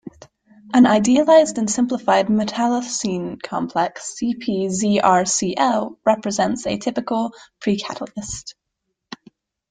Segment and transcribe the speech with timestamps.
[0.73, 8.55] An idealized and simplified metallocene complex CpZrCl represents a typical precatalyst.